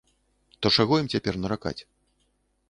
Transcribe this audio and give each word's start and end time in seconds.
То 0.65 0.71
чаго 0.79 0.97
ім 1.01 1.11
цяпер 1.17 1.37
наракаць? 1.43 1.77